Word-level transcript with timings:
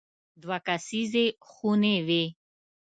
دوه 0.41 0.57
کسیزې 0.67 1.25
خونې 1.49 1.95
وې. 2.07 2.23